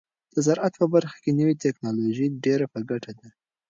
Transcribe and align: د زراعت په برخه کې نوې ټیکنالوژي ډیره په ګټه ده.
د 0.33 0.35
زراعت 0.45 0.73
په 0.81 0.85
برخه 0.93 1.17
کې 1.23 1.31
نوې 1.39 1.55
ټیکنالوژي 1.63 2.27
ډیره 2.45 2.65
په 2.73 2.79
ګټه 2.89 3.11
ده. 3.19 3.27